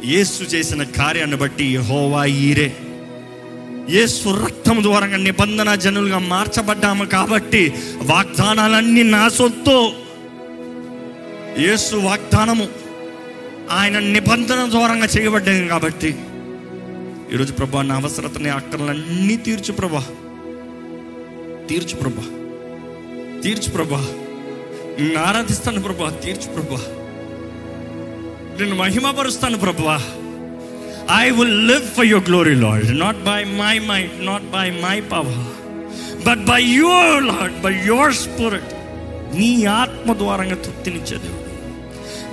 [0.05, 2.77] ఏసు చేసిన కార్యాన్ని బట్టి యెహోవా ఈరే.
[3.91, 9.93] యేసు రక్తం ద్వారా నిబంధన జనులుగా మార్చబడ్డాము కాబట్టి వాగ్దానాలన్నీ నా సొత్తు
[11.59, 12.69] యేసు వాగ్దానము
[13.71, 16.15] ఆయన నిబంధన ద్వారంగా చేయబడ్డాయి కాబట్టి
[17.33, 20.07] ఈరోజు ప్రభా నా అవసరతని అక్కర్లన్నీ తీర్చు ప్రభా.
[21.69, 22.23] తీర్చు ప్రభా.
[23.41, 24.07] తీర్చు ప్రభా.
[25.01, 26.81] నిన్ను ఆరాధిస్తాను ప్రభా తీర్చు ప్రభా.
[28.61, 30.03] నేను మహిమపరుస్తాను ప్రభా.
[31.13, 35.65] I will live for your glory Lord not by my mind not by my power
[36.27, 38.75] but by your Lord by your spirit
[39.39, 41.45] నీ ఆత్మ ద్వారంగా తృప్తినిచ్చే దేవుడు.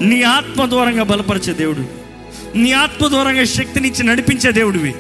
[0.04, 1.86] నీ ఆత్మ ద్వారంగా బలపరిచే దేవుడు.
[2.58, 4.96] నీ ఆత్మ ద్వారంగా శక్తినిచ్చి నడిపించే దేవుడివి.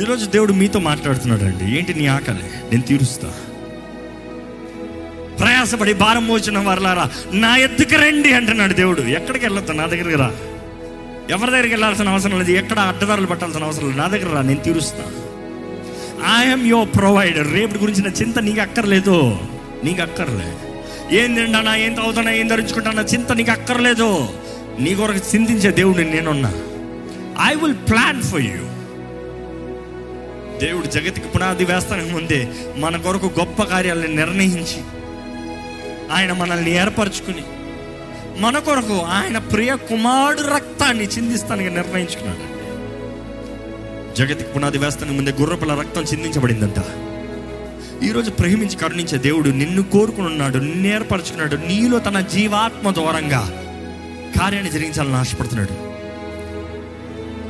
[0.00, 2.42] ఈరోజు దేవుడు మీతో మాట్లాడుతున్నాడు అండి ఏంటి నీ ఆకలి?
[2.42, 3.34] నేను తీరుస్తా.
[5.40, 9.00] ప్రయాసపడి భారం మోచిన వారలారా నా ఎత్తుకు రండి అంటున్నాడు దేవుడు.
[9.00, 9.72] ఎక్కడికి వెళ్ళొద్దు?
[9.72, 10.34] నా దగ్గరికి రా.
[11.30, 12.50] ఎవరి దగ్గరికి వెళ్ళాల్సిన అవసరం లేదు.
[12.50, 13.98] ఎక్కడ అడ్డదారులు పట్టాల్సిన అవసరం లేదు.
[13.98, 15.24] నా దగ్గర రా నేను తీరుస్తాను
[16.40, 19.38] ఐఎమ్ యువర్ ప్రొవైడర్ రేపు గురించిన చింత నీకు అక్కర్లేదు.
[19.84, 20.56] నీకు అక్కర్లే.
[21.20, 24.28] ఏం తింటానా ఏం తాగుతానా ఏం ధరించుకుంటానా చింత నీకు అక్కర్లేదు.
[24.78, 26.52] నీ కొరకు చింతించే దేవుడిని నేనున్నా.
[27.50, 28.64] I will plan for you
[30.58, 34.80] దేవుడు జగతికి పునాది వేస్తానికి ముందే మన కొరకు గొప్ప కార్యాలను నిర్ణయించి
[36.12, 37.42] ఆయన మనల్ని ఏర్పరచుకుని
[38.38, 42.54] మన కొరకు ఆయన ప్రియ కుమారుడు రక్తాన్ని చిందిస్తానికి నిర్ణయించుకున్నాడు.
[44.14, 46.78] జగతికి పునాది వేస్తానికి ముందే గుర్రపిల్ల రక్తం చిందించబడిందంట.
[48.04, 53.70] ఈరోజు ప్రేమించి కరుణించే దేవుడు నిన్ను కోరుకుని ఉన్నాడు నిన్ను ఏర్పరచుకున్నాడు నీలో తన జీవాత్మ ద్వారంగా
[54.40, 55.94] కార్యాన్ని జరిగించాలని ఆశపడుతున్నాడు.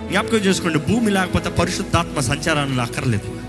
[0.09, 3.44] జ్ఞాపకం చేసుకోండి భూమి లేకపోతే పరిశుద్ధాత్మ సంచారాన్ని అక్కర్లేదు.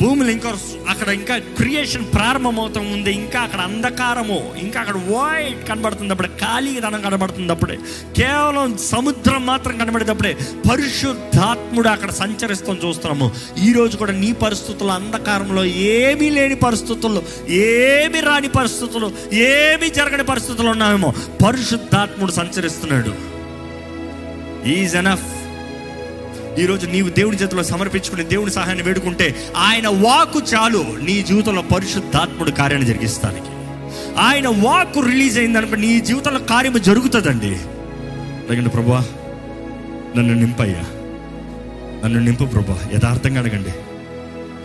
[0.00, 0.50] భూమిలో ఇంకా
[0.88, 3.12] అక్కడ ఇంకా క్రియేషన్ ప్రారంభమవుతూ ఉంది.
[3.12, 7.78] ఇంకా అక్కడ అంధకారము ఇంకా అక్కడ వైట్ కనబడుతుంది అప్పుడే ఖాళీతనం కనబడుతుంది అప్పుడే.
[8.16, 10.36] కేవలం సముద్రం మాత్రం కనబడేటప్పుడే
[10.70, 13.32] పరిశుద్ధాత్ముడు అక్కడ సంచరిస్తాం చూస్తున్నాము.
[13.64, 21.14] ఈరోజు కూడా నీ పరిస్థితుల్లో అంధకారంలో ఏమీ లేని పరిస్థితుల్లో ఏమి రాని పరిస్థితుల్లో ఏమి జరగని పరిస్థితుల్లో ఉన్నామేమో
[21.46, 23.14] పరిశుద్ధాత్ముడు సంచరిస్తున్నాడు.
[24.68, 25.35] ఈజ్ ఎనఫ్
[26.58, 30.96] ఈరోజు నీవు దేవుని చేతిలో సమర్పించుకుని దేవుని సహాయాన్ని వేడుకుంటే ఆయన వాకు చాలు.
[31.02, 33.46] నీ జీవితంలో పరిశుద్ధాత్ముడు కార్యాన్ని జరిగిస్తానికి.
[34.18, 37.56] ఆయన వాకు రిలీజ్ అయిందనుకో నీ జీవితంలో కార్యము జరుగుతుందండి.
[38.50, 39.04] అడగండి ప్రభా
[40.16, 40.84] నన్ను నింపయ్యా.
[42.04, 43.70] నన్ను నింపు ప్రభా యథార్థంగా అడగండి.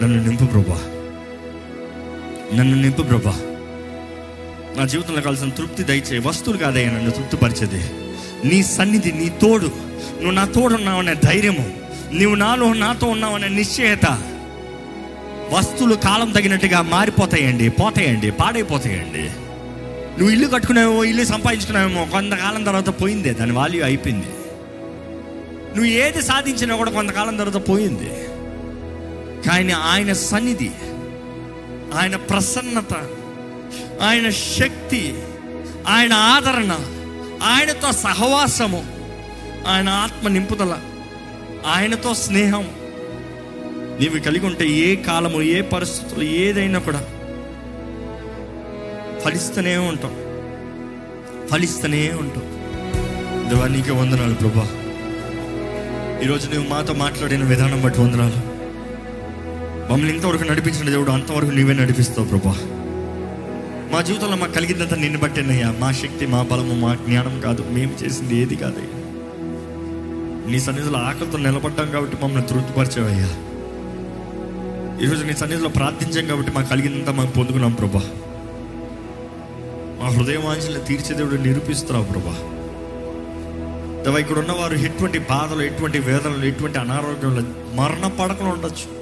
[0.03, 0.79] నన్ను నింపు ప్రభా
[2.55, 3.39] నన్ను నింపు ప్రభా
[4.77, 7.83] నా జీవితంలో కావాల్సిన తృప్తి దయచే వస్తువులు కాదయ్యా నన్ను తృప్తిపరిచేది.
[8.47, 9.65] నీ సన్నిధి నీ తోడు.
[10.15, 11.80] నువ్వు నా తోడున్నావు అనే ధైర్యము.
[12.13, 14.05] నువ్వు నాలో నాతో ఉన్నావనే నిశ్చయత
[15.51, 19.23] వస్తువులు కాలం తగినట్టుగా మారిపోతాయండి పోతాయండి పాడైపోతాయండి.
[20.17, 24.27] నువ్వు ఇల్లు కట్టుకున్నావేమో ఇల్లు సంపాదించుకున్నావేమో కొంతకాలం తర్వాత పోయిందే దాని వాల్యూ అయిపోయింది.
[25.75, 28.09] నువ్వు ఏది సాధించినా కూడా కొంతకాలం తర్వాత పోయింది.
[29.49, 30.71] కానీ ఆయన సన్నిధి
[31.99, 32.93] ఆయన ప్రసన్నత
[34.01, 35.13] ఆయన శక్తి
[35.87, 36.73] ఆయన ఆదరణ
[37.43, 38.85] ఆయనతో సహవాసము
[39.67, 40.73] ఆయన ఆత్మ నింపుదల
[41.65, 42.67] ఆయనతో స్నేహం.
[43.99, 47.05] నీవు కలిగి ఉంటే ఏ కాలము ఏ పరిస్థితులు ఏదైనా కూడా
[49.25, 50.15] ఫలిస్తూనే ఉంటాం.
[51.47, 52.43] ఫలిస్తూనే ఉంటాం.
[53.49, 54.67] దేవా నీకే వందనాలు ప్రభా.
[56.23, 58.51] ఈరోజు నువ్వు మాతో మాట్లాడిన విధానం బట్టి వందనాలు.
[59.91, 62.55] మమ్మల్ని ఇంతవరకు నడిపించిన దేవుడు అంతవరకు నీవే నడిపిస్తావు ప్రభా.
[63.91, 65.75] మా జీవితంలో మాకు కలిగిందంతా నిన్ను బట్టేనయ్యా.
[65.79, 67.65] మా శక్తి మా బలము మా జ్ఞానం కాదు.
[67.69, 69.00] మేము చేసింది ఏది కాదయ్యా.
[70.51, 73.29] నీ సన్నిధిలో ఆకలితో నిలబడ్డాం కాబట్టి మమ్మల్ని తృప్తిపరిచేవయ్యా.
[75.05, 78.03] ఈరోజు నీ సన్నిధిలో ప్రార్థించాం కాబట్టి మాకు కలిగినంత మాకు పొందుకున్నాం ప్రభా.
[80.01, 82.35] మా హృదయవాంఛలు తీర్చే దేవుడు నిరూపిస్తున్నావు ప్రభా.
[84.19, 87.41] ఇక్కడ ఉన్నవారు ఎటువంటి బాధలు ఎటువంటి వేదనలు ఎటువంటి అనారోగ్యంలో
[87.73, 89.00] మరణ పడకలు ఉండొచ్చు.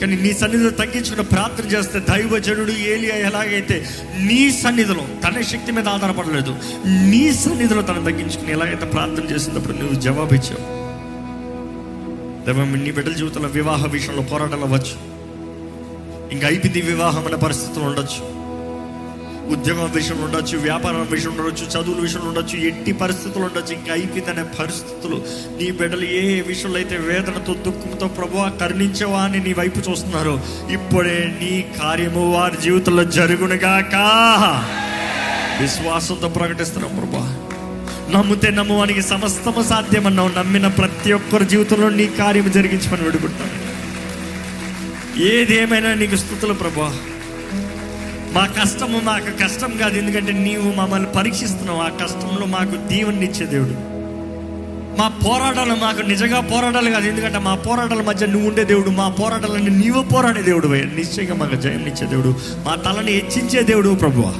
[0.00, 3.86] కానీ నీ సన్నిధిలో తగ్గించుకుని ప్రార్థన చేస్తే దైవజనుడు ఏలియా ఎలాగైతే
[4.18, 10.34] నీ సన్నిధిలో తన శక్తి మీద ఆధారపడలేదు నీ సన్నిధిలో తను తగ్గించుకుని ఎలాగైతే ప్రార్థన చేసినప్పుడు నువ్వు జవాబు
[10.34, 10.74] ఇచ్చావు
[12.46, 14.96] దైవం నీ బిడ్డల జీవితంలో వివాహ విషయంలో పోరాటాలు అవ్వచ్చు.
[16.32, 18.43] ఇంకా అయిపోయింది వివాహం అనే పరిస్థితులు ఉండొచ్చు.
[19.50, 23.74] ఉద్యోగం విషయంలో ఉండొచ్చు వ్యాపారం విషయంలో ఉండొచ్చు చదువుల విషయంలో ఉండొచ్చు ఎట్టి పరిస్థితులు ఉండొచ్చు.
[23.74, 25.24] ఇంకా అయిపోతనే పరిస్థితులు.
[25.62, 31.66] నీ బిడ్డలు ఏ విషయంలో అయితే వేదనతో దుఃఖంతో ప్రభు కరుణించవా అని నీ వైపు చూస్తున్నారు ఇప్పుడే నీ
[31.82, 33.94] కార్యము వారి జీవితంలో జరుగునుగాక.
[35.60, 37.40] విశ్వాసంతో ప్రకటిస్తున్నాం ప్రభా.
[38.18, 40.28] నమ్మితే నమ్మువానికి సమస్తము సాధ్యమన్నావు.
[40.28, 43.64] నమ్మిన ప్రతి ఒక్కరి జీవితంలో నీ కార్యం జరిగించమని విడుకుంటాను
[45.22, 46.96] ఏదేమైనా నీకు స్థుతులు ప్రభా.
[48.34, 49.98] మా కష్టము మాకు కష్టం కాదు.
[49.98, 51.80] ఎందుకంటే నీవు మమ్మల్ని పరీక్షిస్తున్నావు.
[51.80, 53.74] ఆ కష్టంలో మాకు దీవెనిచ్చే దేవుడు.
[54.98, 57.06] మా పోరాటాలు మాకు నిజంగా పోరాటాలు కాదు.
[57.06, 58.90] ఎందుకంటే మా పోరాటాల మధ్య నువ్వు ఉండే దేవుడు.
[58.90, 62.34] మా పోరాటాలన్నీ నీవు పోరాడే దేవుడు నిశ్చయంగా మాకు జయం ఇచ్చే దేవుడు.
[62.66, 64.34] మా తలని హెచ్చించే దేవుడు ప్రభువా.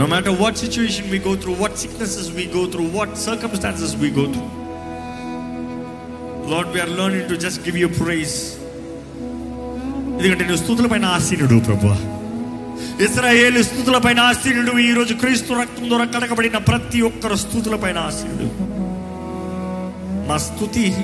[0.00, 4.10] No matter what situation we go through what sicknesses we go through what circumstances we
[4.10, 4.44] go through
[6.52, 8.36] Lord we are learning to just give you praise
[10.18, 12.17] ఎందుకంటే నువ్వు స్థుతుల పైన ఆసీనుడు ప్రభు
[13.04, 18.50] ఇస్రాయేల్ స్థుతులపైన పైన ఈరోజు ఈ రోజు క్రీస్తు రక్తం ద్వారా కడగబడిన ప్రతి ఒక్కరు స్థుతులపైన పైన
[20.28, 20.94] మా స్థుతి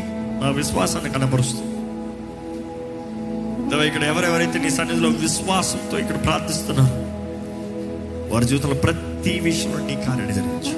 [0.42, 1.70] మా విశ్వాసాన్ని కనబరుస్తుంది.
[3.86, 7.04] ఇక్కడ ఎవరెవరైతే నీ సన్నిధిలో విశ్వాసంతో ఇక్కడ ప్రార్థిస్తున్నారు
[8.34, 10.74] వారి జీవితంలో ప్రతి విషయంలో నీ కార్యాన్ని జరిగించు.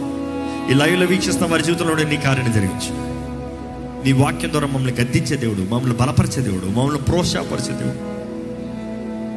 [0.70, 2.92] ఈ లైవ్లో వీక్షిస్తున్న వారి జీవితంలో నీ కార్యాన్ని జరిగించు.
[4.04, 8.15] నీ వాక్యం ద్వారా మమ్మల్ని గద్దించే దేవుడు మమ్మల్ని బలపరిచే దేవుడు మమ్మల్ని ప్రోత్సాహపరిచే దేవుడు.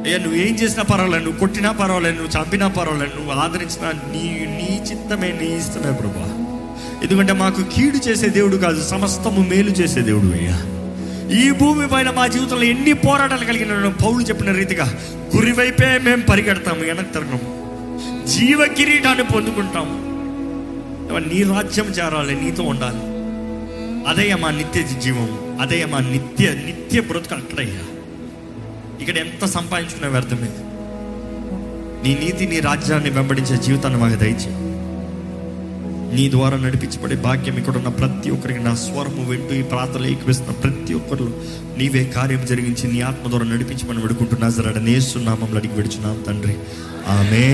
[0.02, 4.68] అయ్యా నువ్వు ఏం చేసినా పర్వాలేదు నువ్వు కొట్టినా పర్వాలేదు నువ్వు చంపినా పర్వాలేదు నువ్వు ఆదరించినా నీ నీ
[4.88, 6.28] చిత్తమే నీ ఇష్టమే ప్రభా
[7.02, 10.56] ఎందుకంటే మాకు కీడు చేసే దేవుడు కాదు సమస్తము మేలు చేసే దేవుడు అయ్యా.
[11.38, 14.86] ఈ భూమి పైన మా జీవితంలో ఎన్ని పోరాటాలు కలిగిన పౌరులు చెప్పిన రీతిగా
[15.34, 17.48] గురివైపే మేము పరిగెడతాము వెనక్కి తిరగము
[18.26, 19.96] జీవ కిరీటాన్ని పొందుకుంటాము
[21.28, 23.00] నీ రాజ్యం చేరాలి నీతో ఉండాలి.
[24.08, 27.82] అదే మా నిత్య జీవం అదే మా నిత్య నిత్య బ్రతుకు అక్కడయ్యా.
[29.00, 30.50] ఇక్కడ ఎంత సంపాదించుకునే వ్యర్థమే
[32.04, 34.52] నీ నీతి నీ రాజ్యాన్ని వెంబడించే జీవితాన్ని మాకు దయచే
[36.14, 40.94] నీ ద్వారా నడిపించబడే భాగ్యం ఇక్కడ ఉన్న ప్రతి ఒక్కరికి నా స్వరము వింటూ ఈ ప్రార్థనలు ఏకిపిస్తున్న ప్రతి
[40.94, 41.26] ఒక్కరు
[41.78, 46.56] నీవే కార్యం జరిగించి నీ ఆత్మ ద్వారా నడిపించమని విడుకుంటున్నా జరడ నేస్తున్నామంలో అడిగి విడుచున్నాం తండ్రి.
[47.08, 47.44] ఆమె